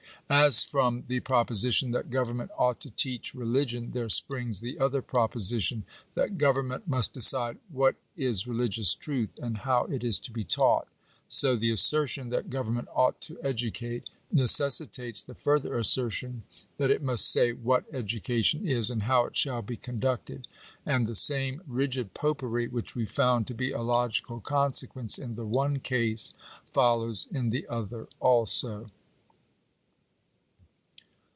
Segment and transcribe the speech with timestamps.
[0.29, 5.83] As from the proposition that government ought to teach religion, there springs the other proposition,
[6.15, 10.87] that government must decide what is religious truth, and how it is to be taught;
[11.27, 16.43] so, the assertion that government ought to educate, necessitates the further assertion
[16.77, 20.47] that it must say what education is, and how it shall be conducted.
[20.85, 25.45] And the same rigid popery, which we found to be a logical oonsequence in the
[25.45, 26.37] one case (p.
[26.71, 28.89] 807), follows in the othej also.